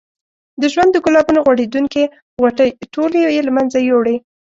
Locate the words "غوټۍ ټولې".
2.41-3.19